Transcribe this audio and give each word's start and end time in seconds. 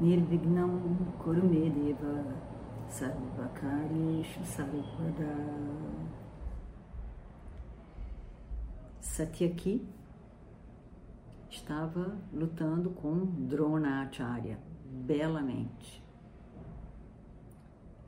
Nirvignam 0.00 0.96
Kurumedeva 1.18 2.24
Sarvakarishu 2.88 4.44
Sarvada 4.44 5.34
Satyaki 9.00 9.84
estava 11.50 12.16
lutando 12.32 12.90
com 12.90 13.26
Dronacharya 13.26 14.60
belamente. 14.84 16.00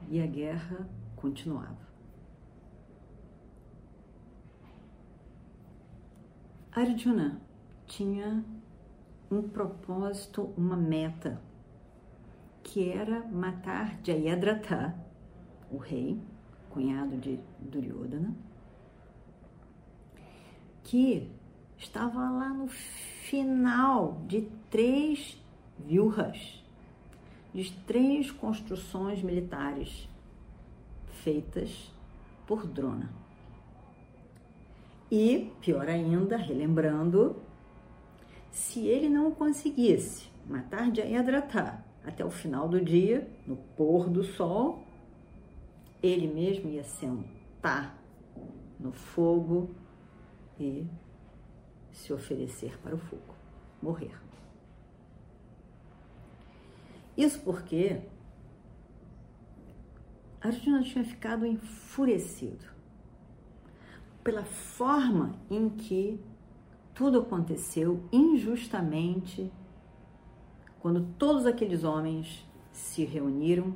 E 0.09 0.21
a 0.21 0.27
guerra 0.27 0.89
continuava. 1.17 1.89
Arjuna 6.71 7.41
tinha 7.87 8.45
um 9.29 9.43
propósito, 9.43 10.55
uma 10.57 10.77
meta, 10.77 11.41
que 12.63 12.91
era 12.91 13.27
matar 13.27 13.99
Jayadratha, 14.03 14.95
o 15.71 15.77
rei, 15.77 16.21
cunhado 16.69 17.17
de 17.17 17.39
Duryodhana, 17.59 18.35
que 20.83 21.31
estava 21.77 22.19
lá 22.31 22.49
no 22.51 22.69
final 22.69 24.23
de 24.27 24.49
três 24.71 25.41
viúvas, 25.79 26.63
de 27.53 27.73
três 27.87 28.31
construções 28.31 29.23
militares 29.23 30.09
feitas 31.23 31.93
por 32.47 32.67
Drona. 32.67 33.11
E, 35.11 35.53
pior 35.61 35.89
ainda, 35.89 36.37
relembrando, 36.37 37.43
se 38.51 38.87
ele 38.87 39.09
não 39.09 39.33
conseguisse 39.33 40.29
matar 40.47 40.95
Jayadratha 40.95 41.85
até 42.11 42.25
o 42.25 42.31
final 42.31 42.69
do 42.69 42.81
dia, 42.81 43.29
no 43.47 43.57
pôr 43.57 44.09
do 44.09 44.23
sol, 44.23 44.85
ele 46.03 46.27
mesmo 46.27 46.69
ia 46.71 46.85
sentar 46.85 47.99
no 48.79 48.93
fogo 48.93 49.71
e 50.59 50.87
se 51.93 52.13
oferecer 52.13 52.79
para 52.79 52.95
o 52.95 52.99
fogo, 52.99 53.35
morrer. 53.83 54.15
Isso 57.17 57.41
porque 57.41 58.01
Arjuna 60.41 60.83
tinha 60.83 61.05
ficado 61.05 61.45
enfurecido 61.45 62.65
pela 64.25 64.45
forma 64.45 65.35
em 65.51 65.69
que 65.69 66.19
tudo 66.95 67.21
aconteceu 67.21 68.03
injustamente 68.13 69.51
quando 70.81 71.05
todos 71.19 71.47
aqueles 71.47 71.85
homens 71.85 72.47
se 72.73 73.05
reuniram 73.05 73.75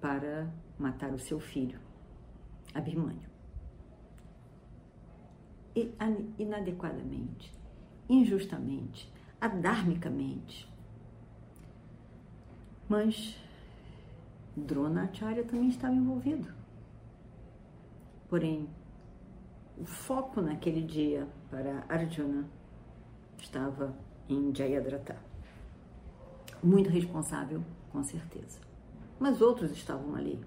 para 0.00 0.48
matar 0.78 1.12
o 1.12 1.18
seu 1.18 1.40
filho, 1.40 1.78
Abhimanyu 2.74 3.28
inadequadamente, 6.38 7.52
injustamente, 8.08 9.12
adarmicamente. 9.40 10.68
Mas 12.88 13.36
Dronacharya 14.56 15.44
também 15.44 15.68
estava 15.68 15.94
envolvido. 15.94 16.52
Porém, 18.28 18.68
o 19.76 19.84
foco 19.84 20.40
naquele 20.40 20.82
dia 20.82 21.28
para 21.50 21.84
Arjuna 21.88 22.48
estava 23.38 23.94
em 24.28 24.54
Jayadratha. 24.54 25.27
Muito 26.62 26.90
responsável, 26.90 27.62
com 27.92 28.02
certeza. 28.02 28.60
Mas 29.18 29.40
outros 29.40 29.70
estavam 29.72 30.14
ali. 30.14 30.38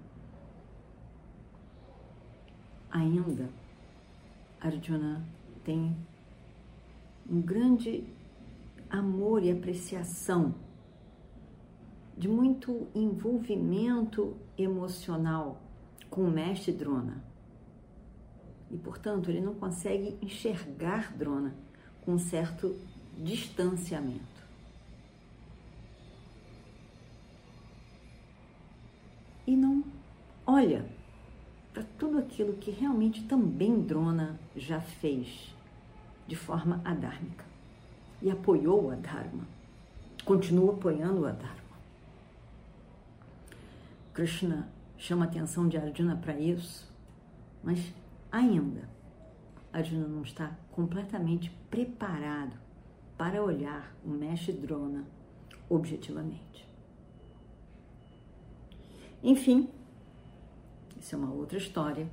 Ainda 2.90 3.48
Arjuna 4.60 5.26
tem 5.64 5.96
um 7.28 7.40
grande 7.40 8.04
amor 8.88 9.42
e 9.42 9.50
apreciação, 9.50 10.54
de 12.16 12.28
muito 12.28 12.86
envolvimento 12.94 14.36
emocional 14.56 15.60
com 16.08 16.22
o 16.22 16.30
mestre 16.30 16.72
Drona. 16.72 17.24
E, 18.70 18.76
portanto, 18.76 19.30
ele 19.30 19.40
não 19.40 19.54
consegue 19.54 20.16
enxergar 20.22 21.12
Drona 21.16 21.54
com 22.04 22.12
um 22.12 22.18
certo 22.18 22.76
distanciamento. 23.18 24.20
E 29.46 29.56
não 29.56 29.82
olha 30.52 30.84
para 31.72 31.82
tudo 31.98 32.18
aquilo 32.18 32.52
que 32.54 32.70
realmente 32.70 33.24
também 33.24 33.80
Drona 33.80 34.38
já 34.54 34.80
fez 34.80 35.54
de 36.26 36.36
forma 36.36 36.82
adármica 36.84 37.44
e 38.20 38.30
apoiou 38.30 38.90
a 38.90 38.94
Dharma, 38.94 39.46
continua 40.24 40.74
apoiando 40.74 41.26
a 41.26 41.32
Dharma. 41.32 41.62
Krishna 44.12 44.68
chama 44.98 45.24
a 45.24 45.28
atenção 45.28 45.66
de 45.66 45.78
Arjuna 45.78 46.16
para 46.16 46.38
isso, 46.38 46.92
mas 47.64 47.92
ainda 48.30 48.88
Arjuna 49.72 50.06
não 50.06 50.22
está 50.22 50.54
completamente 50.70 51.50
preparado 51.70 52.56
para 53.16 53.42
olhar 53.42 53.94
o 54.04 54.10
mestre 54.10 54.52
Drona 54.52 55.04
objetivamente. 55.70 56.68
Enfim, 59.22 59.68
isso 61.02 61.16
é 61.16 61.18
uma 61.18 61.32
outra 61.34 61.58
história. 61.58 62.06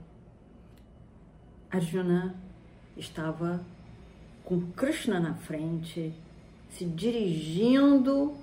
Arjuna 1.69 2.35
estava 2.97 3.63
com 4.43 4.59
Krishna 4.71 5.19
na 5.19 5.35
frente, 5.35 6.11
se 6.71 6.85
dirigindo, 6.85 8.35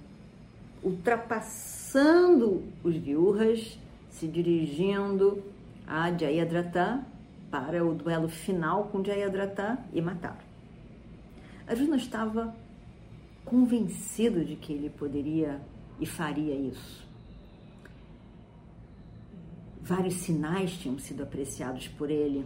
ultrapassando 0.84 2.62
os 2.84 2.94
viúvas, 2.94 3.76
se 4.08 4.28
dirigindo 4.28 5.42
a 5.84 6.16
Jayadratha 6.16 7.04
para 7.50 7.84
o 7.84 7.92
duelo 7.92 8.28
final 8.28 8.84
com 8.84 9.04
Jayadratha 9.04 9.84
e 9.92 10.00
matar. 10.00 10.38
Arjuna 11.66 11.96
estava 11.96 12.54
convencido 13.44 14.44
de 14.44 14.54
que 14.54 14.72
ele 14.72 14.90
poderia 14.90 15.60
e 15.98 16.06
faria 16.06 16.54
isso. 16.54 17.05
Vários 19.86 20.14
sinais 20.14 20.72
tinham 20.72 20.98
sido 20.98 21.22
apreciados 21.22 21.86
por 21.86 22.10
ele 22.10 22.44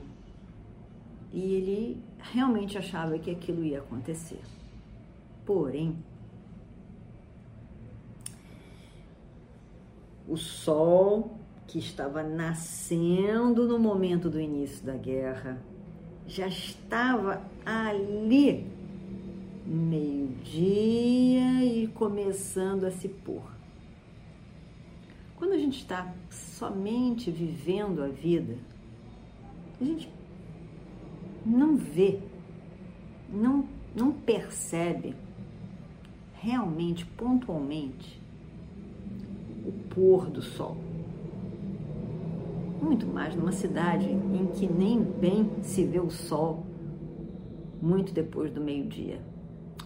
e 1.32 1.54
ele 1.54 2.02
realmente 2.18 2.76
achava 2.76 3.18
que 3.18 3.30
aquilo 3.30 3.64
ia 3.64 3.78
acontecer. 3.78 4.42
Porém, 5.46 5.96
o 10.28 10.36
sol 10.36 11.38
que 11.66 11.78
estava 11.78 12.22
nascendo 12.22 13.66
no 13.66 13.78
momento 13.78 14.28
do 14.28 14.38
início 14.38 14.84
da 14.84 14.98
guerra 14.98 15.62
já 16.26 16.46
estava 16.46 17.42
ali, 17.64 18.70
meio-dia 19.64 21.64
e 21.64 21.88
começando 21.88 22.84
a 22.84 22.90
se 22.90 23.08
pôr. 23.08 23.59
Quando 25.50 25.58
a 25.58 25.64
gente 25.64 25.78
está 25.78 26.14
somente 26.30 27.28
vivendo 27.28 28.04
a 28.04 28.06
vida, 28.06 28.56
a 29.80 29.84
gente 29.84 30.08
não 31.44 31.76
vê, 31.76 32.20
não, 33.28 33.64
não 33.92 34.12
percebe 34.12 35.12
realmente, 36.34 37.04
pontualmente, 37.04 38.22
o 39.66 39.72
pôr 39.92 40.30
do 40.30 40.40
sol. 40.40 40.76
Muito 42.80 43.08
mais 43.08 43.34
numa 43.34 43.50
cidade 43.50 44.08
em 44.08 44.46
que 44.54 44.68
nem 44.68 45.02
bem 45.02 45.50
se 45.64 45.84
vê 45.84 45.98
o 45.98 46.10
sol 46.10 46.64
muito 47.82 48.14
depois 48.14 48.52
do 48.52 48.60
meio-dia, 48.60 49.20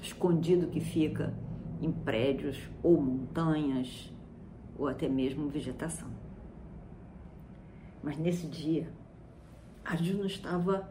escondido 0.02 0.66
que 0.66 0.80
fica 0.80 1.32
em 1.80 1.90
prédios 1.90 2.58
ou 2.82 3.00
montanhas 3.00 4.12
ou 4.78 4.88
até 4.88 5.08
mesmo 5.08 5.48
vegetação. 5.48 6.08
Mas 8.02 8.18
nesse 8.18 8.46
dia, 8.46 8.92
Arjuna 9.84 10.26
estava 10.26 10.88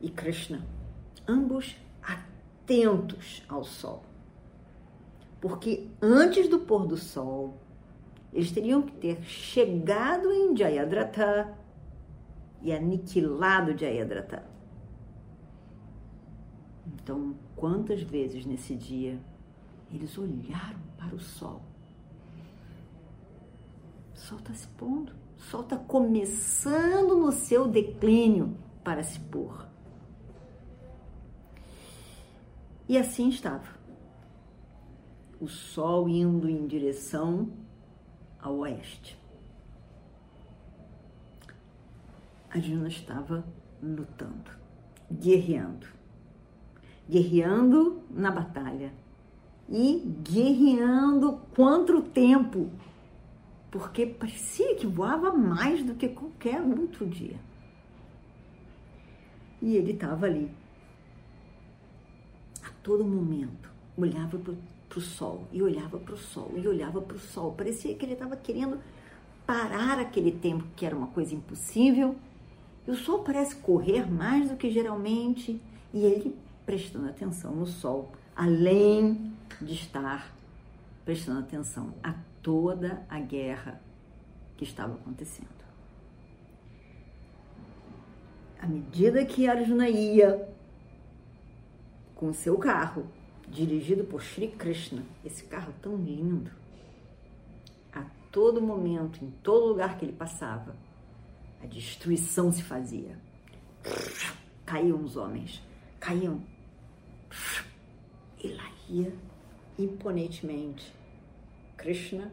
e 0.00 0.10
Krishna, 0.10 0.66
ambos 1.26 1.76
atentos 2.02 3.44
ao 3.48 3.62
sol. 3.64 4.02
Porque 5.40 5.88
antes 6.00 6.48
do 6.48 6.60
pôr 6.60 6.86
do 6.86 6.96
sol, 6.96 7.60
eles 8.32 8.50
teriam 8.50 8.82
que 8.82 8.92
ter 8.92 9.22
chegado 9.22 10.32
em 10.32 10.56
Jayadratha 10.56 11.56
e 12.62 12.72
aniquilado 12.72 13.76
Jayadratha. 13.76 14.44
Então, 16.86 17.36
quantas 17.56 18.02
vezes 18.02 18.46
nesse 18.46 18.74
dia 18.74 19.20
eles 19.92 20.16
olharam 20.16 20.80
para 20.96 21.14
o 21.14 21.20
sol? 21.20 21.71
Sol 24.22 24.38
está 24.38 24.54
se 24.54 24.68
pondo, 24.68 25.12
o 25.36 25.42
sol 25.42 25.62
está 25.62 25.76
começando 25.76 27.16
no 27.16 27.32
seu 27.32 27.66
declínio 27.66 28.56
para 28.84 29.02
se 29.02 29.18
pôr. 29.18 29.66
E 32.88 32.96
assim 32.96 33.28
estava. 33.28 33.66
O 35.40 35.48
sol 35.48 36.08
indo 36.08 36.48
em 36.48 36.68
direção 36.68 37.50
ao 38.40 38.58
oeste. 38.58 39.18
A 42.48 42.60
Juna 42.60 42.86
estava 42.86 43.44
lutando, 43.82 44.52
guerreando. 45.10 45.88
Guerreando 47.10 48.00
na 48.08 48.30
batalha 48.30 48.92
e 49.68 49.98
guerreando 50.22 51.40
contra 51.56 51.96
o 51.96 52.02
tempo, 52.02 52.70
porque 53.72 54.04
parecia 54.04 54.76
que 54.76 54.86
voava 54.86 55.32
mais 55.32 55.82
do 55.82 55.94
que 55.94 56.10
qualquer 56.10 56.60
outro 56.60 57.06
dia. 57.06 57.40
E 59.62 59.76
ele 59.76 59.92
estava 59.92 60.26
ali, 60.26 60.50
a 62.62 62.68
todo 62.82 63.02
momento, 63.02 63.70
olhava 63.96 64.38
para 64.38 64.98
o 64.98 65.00
sol 65.00 65.48
e 65.50 65.62
olhava 65.62 65.98
para 65.98 66.14
o 66.14 66.18
sol 66.18 66.52
e 66.54 66.68
olhava 66.68 67.00
para 67.00 67.16
o 67.16 67.18
sol. 67.18 67.52
Parecia 67.52 67.94
que 67.94 68.04
ele 68.04 68.12
estava 68.12 68.36
querendo 68.36 68.78
parar 69.46 69.98
aquele 69.98 70.32
tempo, 70.32 70.64
que 70.76 70.84
era 70.84 70.94
uma 70.94 71.06
coisa 71.06 71.34
impossível. 71.34 72.14
E 72.86 72.90
o 72.90 72.94
sol 72.94 73.20
parece 73.20 73.56
correr 73.56 74.04
mais 74.10 74.50
do 74.50 74.56
que 74.56 74.70
geralmente, 74.70 75.58
e 75.94 76.04
ele 76.04 76.36
prestando 76.66 77.08
atenção 77.08 77.54
no 77.54 77.66
sol, 77.66 78.12
além 78.36 79.32
de 79.62 79.72
estar 79.72 80.34
prestando 81.06 81.40
atenção 81.40 81.94
a 82.02 82.14
toda 82.42 83.06
a 83.08 83.20
guerra 83.20 83.80
que 84.56 84.64
estava 84.64 84.94
acontecendo. 84.94 85.62
À 88.60 88.66
medida 88.66 89.24
que 89.24 89.48
Arjuna 89.48 89.88
ia 89.88 90.48
com 92.14 92.32
seu 92.32 92.56
carro, 92.58 93.06
dirigido 93.48 94.04
por 94.04 94.22
Sri 94.22 94.48
Krishna, 94.48 95.02
esse 95.24 95.44
carro 95.44 95.74
tão 95.82 95.96
lindo, 95.96 96.50
a 97.92 98.04
todo 98.30 98.62
momento, 98.62 99.24
em 99.24 99.30
todo 99.42 99.66
lugar 99.66 99.98
que 99.98 100.04
ele 100.04 100.12
passava, 100.12 100.76
a 101.60 101.66
destruição 101.66 102.52
se 102.52 102.62
fazia. 102.62 103.18
Caíam 104.64 105.02
os 105.02 105.16
homens, 105.16 105.60
caíam. 105.98 106.40
E 108.42 108.48
lá 108.48 108.70
ia 108.88 109.12
imponentemente 109.78 110.92
Krishna 111.82 112.30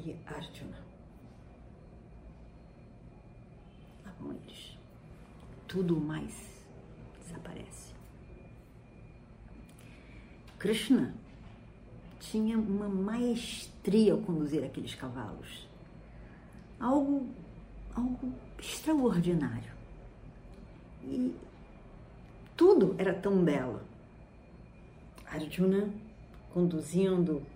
e 0.00 0.16
Arjuna. 0.24 0.78
Lá 4.06 4.12
vão 4.18 4.32
eles. 4.32 4.78
Tudo 5.66 6.00
mais 6.00 6.64
desaparece. 7.22 7.92
Krishna 10.58 11.14
tinha 12.20 12.58
uma 12.58 12.88
maestria 12.88 14.14
ao 14.14 14.20
conduzir 14.20 14.64
aqueles 14.64 14.94
cavalos. 14.94 15.68
Algo, 16.80 17.28
algo 17.94 18.32
extraordinário. 18.58 19.72
E 21.04 21.36
tudo 22.56 22.94
era 22.96 23.12
tão 23.12 23.44
belo. 23.44 23.82
Arjuna 25.26 25.92
conduzindo 26.54 27.46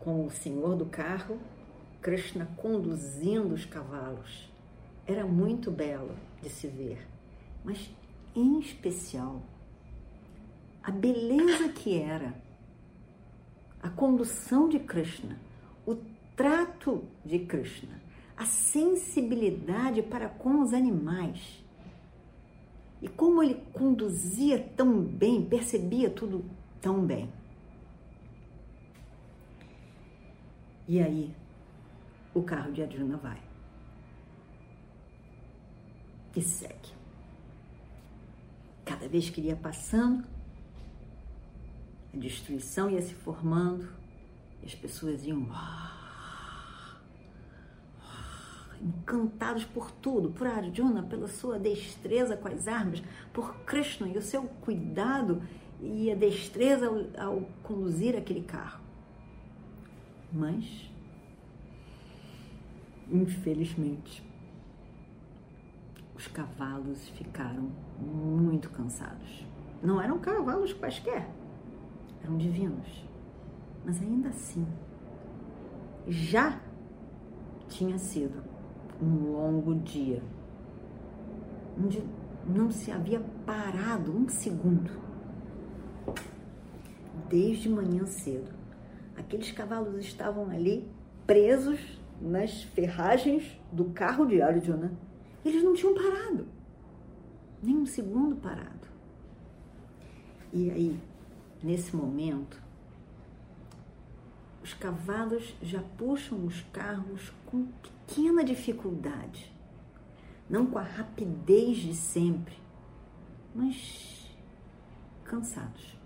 com 0.00 0.26
o 0.26 0.30
senhor 0.30 0.74
do 0.74 0.86
carro, 0.86 1.38
Krishna 2.00 2.48
conduzindo 2.56 3.54
os 3.54 3.64
cavalos. 3.64 4.50
Era 5.06 5.24
muito 5.24 5.70
belo 5.70 6.16
de 6.42 6.48
se 6.48 6.66
ver, 6.66 7.06
mas 7.64 7.90
em 8.34 8.58
especial 8.58 9.42
a 10.82 10.90
beleza 10.90 11.68
que 11.68 12.00
era 12.00 12.34
a 13.82 13.88
condução 13.90 14.68
de 14.68 14.78
Krishna, 14.78 15.38
o 15.86 15.96
trato 16.34 17.04
de 17.24 17.40
Krishna, 17.40 18.00
a 18.36 18.46
sensibilidade 18.46 20.02
para 20.02 20.28
com 20.28 20.62
os 20.62 20.72
animais. 20.72 21.62
E 23.02 23.08
como 23.08 23.42
ele 23.42 23.62
conduzia 23.72 24.58
tão 24.76 25.02
bem, 25.02 25.44
percebia 25.44 26.10
tudo 26.10 26.44
tão 26.80 27.04
bem. 27.04 27.30
E 30.90 31.00
aí, 31.00 31.32
o 32.34 32.42
carro 32.42 32.72
de 32.72 32.82
Adriana 32.82 33.16
vai. 33.16 33.40
E 36.34 36.42
segue. 36.42 36.90
Cada 38.84 39.06
vez 39.06 39.30
que 39.30 39.40
ele 39.40 39.50
ia 39.50 39.56
passando, 39.56 40.26
a 42.12 42.16
destruição 42.16 42.90
ia 42.90 43.00
se 43.00 43.14
formando, 43.14 43.88
e 44.64 44.66
as 44.66 44.74
pessoas 44.74 45.24
iam 45.24 45.46
encantados 48.82 49.64
por 49.64 49.92
tudo, 49.92 50.30
por 50.30 50.48
Arjuna, 50.48 51.04
pela 51.04 51.28
sua 51.28 51.56
destreza 51.56 52.36
com 52.36 52.48
as 52.48 52.66
armas, 52.66 53.00
por 53.32 53.54
Krishna 53.58 54.08
e 54.08 54.18
o 54.18 54.22
seu 54.22 54.42
cuidado 54.42 55.40
e 55.80 56.10
a 56.10 56.16
destreza 56.16 56.88
ao, 56.88 57.28
ao 57.28 57.42
conduzir 57.62 58.16
aquele 58.16 58.42
carro. 58.42 58.89
Mas, 60.32 60.88
infelizmente, 63.10 64.22
os 66.14 66.28
cavalos 66.28 67.08
ficaram 67.08 67.70
muito 67.98 68.70
cansados. 68.70 69.44
Não 69.82 70.00
eram 70.00 70.18
cavalos 70.18 70.72
quaisquer, 70.72 71.28
eram 72.22 72.36
divinos. 72.36 73.08
Mas 73.84 74.00
ainda 74.00 74.28
assim, 74.28 74.66
já 76.06 76.60
tinha 77.66 77.98
sido 77.98 78.42
um 79.00 79.32
longo 79.32 79.74
dia, 79.76 80.22
onde 81.78 82.04
não 82.46 82.70
se 82.70 82.92
havia 82.92 83.20
parado 83.46 84.14
um 84.16 84.28
segundo. 84.28 84.90
Desde 87.28 87.68
manhã 87.68 88.04
cedo, 88.06 88.59
aqueles 89.20 89.52
cavalos 89.52 90.04
estavam 90.04 90.50
ali 90.50 90.88
presos 91.26 91.78
nas 92.20 92.62
ferragens 92.62 93.58
do 93.70 93.86
carro 93.86 94.26
de 94.26 94.42
Arjuna. 94.42 94.92
Eles 95.44 95.62
não 95.62 95.74
tinham 95.74 95.94
parado, 95.94 96.46
nem 97.62 97.76
um 97.76 97.86
segundo 97.86 98.36
parado. 98.36 98.88
E 100.52 100.70
aí, 100.70 101.00
nesse 101.62 101.94
momento, 101.94 102.60
os 104.62 104.74
cavalos 104.74 105.54
já 105.62 105.82
puxam 105.96 106.44
os 106.44 106.60
carros 106.72 107.32
com 107.46 107.66
pequena 108.06 108.42
dificuldade, 108.42 109.54
não 110.48 110.66
com 110.66 110.78
a 110.78 110.82
rapidez 110.82 111.78
de 111.78 111.94
sempre, 111.94 112.56
mas 113.54 114.36
cansados. 115.24 115.96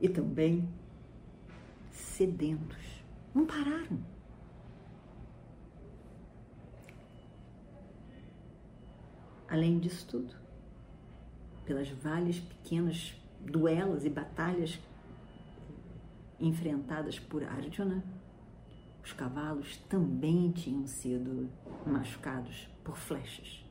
E 0.00 0.08
também 0.08 0.68
sedentos. 2.02 3.04
Não 3.34 3.46
pararam. 3.46 3.98
Além 9.48 9.78
disso 9.78 10.06
tudo, 10.08 10.34
pelas 11.66 11.88
várias 11.90 12.38
pequenas 12.38 13.14
duelos 13.40 14.04
e 14.04 14.10
batalhas 14.10 14.78
enfrentadas 16.40 17.18
por 17.18 17.44
Arjuna, 17.44 18.02
os 19.04 19.12
cavalos 19.12 19.76
também 19.88 20.50
tinham 20.52 20.86
sido 20.86 21.50
machucados 21.86 22.68
por 22.84 22.96
flechas. 22.96 23.62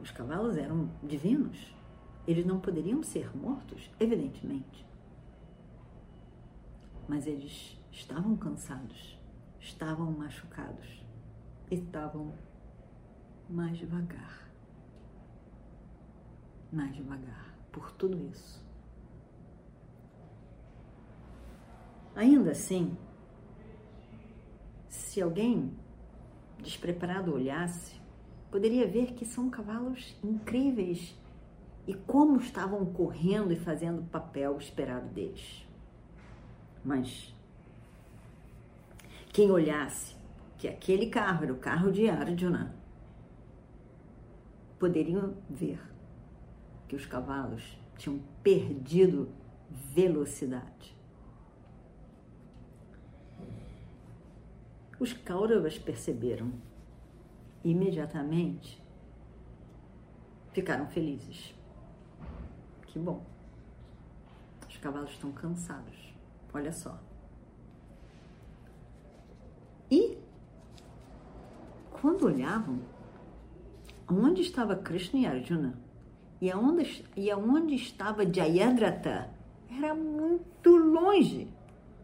Os 0.00 0.10
cavalos 0.10 0.56
eram 0.56 0.90
divinos, 1.02 1.74
Eles 2.26 2.46
não 2.46 2.58
poderiam 2.58 3.02
ser 3.02 3.36
mortos, 3.36 3.90
evidentemente. 4.00 4.86
Mas 7.06 7.26
eles 7.26 7.78
estavam 7.92 8.36
cansados, 8.36 9.18
estavam 9.60 10.10
machucados, 10.10 11.04
estavam 11.70 12.32
mais 13.48 13.76
devagar. 13.76 14.50
Mais 16.72 16.94
devagar, 16.94 17.54
por 17.70 17.92
tudo 17.92 18.16
isso. 18.30 18.64
Ainda 22.16 22.52
assim, 22.52 22.96
se 24.88 25.20
alguém 25.20 25.76
despreparado 26.58 27.34
olhasse, 27.34 28.00
poderia 28.50 28.86
ver 28.86 29.12
que 29.12 29.24
são 29.24 29.50
cavalos 29.50 30.16
incríveis 30.22 31.14
e 31.86 31.94
como 31.94 32.40
estavam 32.40 32.84
correndo 32.86 33.52
e 33.52 33.56
fazendo 33.56 34.00
o 34.00 34.06
papel 34.06 34.56
esperado 34.56 35.06
deles. 35.08 35.66
Mas 36.84 37.34
quem 39.32 39.50
olhasse 39.50 40.14
que 40.56 40.68
aquele 40.68 41.10
carro 41.10 41.44
era 41.44 41.52
o 41.52 41.58
carro 41.58 41.90
de 41.90 42.08
Arjuna, 42.08 42.74
poderiam 44.78 45.34
ver 45.48 45.80
que 46.88 46.96
os 46.96 47.04
cavalos 47.04 47.78
tinham 47.98 48.20
perdido 48.42 49.28
velocidade. 49.70 50.94
Os 54.98 55.12
Kauravas 55.12 55.76
perceberam 55.76 56.52
imediatamente 57.62 58.82
ficaram 60.52 60.86
felizes. 60.86 61.54
Que 62.94 63.00
bom. 63.00 63.20
Os 64.68 64.76
cavalos 64.76 65.10
estão 65.10 65.32
cansados. 65.32 66.14
Olha 66.52 66.72
só. 66.72 66.96
E 69.90 70.16
quando 71.90 72.26
olhavam, 72.26 72.78
onde 74.08 74.42
estava 74.42 74.76
Krishna 74.76 75.18
e 75.18 75.26
Arjuna 75.26 75.76
e 76.40 76.48
aonde, 76.52 77.04
e 77.16 77.32
aonde 77.32 77.74
estava 77.74 78.32
Jayadratha 78.32 79.28
era 79.68 79.92
muito 79.92 80.76
longe, 80.76 81.48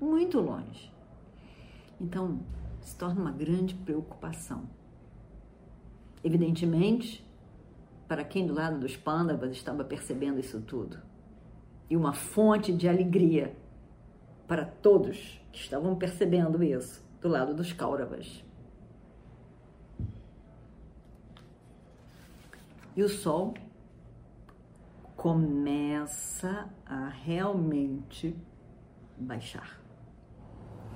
muito 0.00 0.40
longe. 0.40 0.92
Então 2.00 2.40
se 2.80 2.96
torna 2.96 3.20
uma 3.20 3.30
grande 3.30 3.76
preocupação. 3.76 4.64
Evidentemente, 6.24 7.24
para 8.10 8.24
quem 8.24 8.44
do 8.44 8.52
lado 8.52 8.76
dos 8.76 8.96
Pandavas 8.96 9.52
estava 9.52 9.84
percebendo 9.84 10.40
isso 10.40 10.60
tudo, 10.60 10.98
e 11.88 11.96
uma 11.96 12.12
fonte 12.12 12.72
de 12.72 12.88
alegria 12.88 13.56
para 14.48 14.64
todos 14.64 15.40
que 15.52 15.60
estavam 15.60 15.94
percebendo 15.94 16.60
isso 16.60 17.06
do 17.20 17.28
lado 17.28 17.54
dos 17.54 17.72
Kauravas. 17.72 18.44
E 22.96 23.02
o 23.04 23.08
sol 23.08 23.54
começa 25.14 26.68
a 26.84 27.10
realmente 27.10 28.36
baixar. 29.16 29.80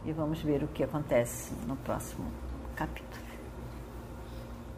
E 0.05 0.13
vamos 0.13 0.43
ver 0.43 0.65
o 0.65 0.69
que 0.69 0.83
acontece 0.83 1.55
no 1.69 1.77
próximo 1.77 2.29
capítulo. 2.75 3.24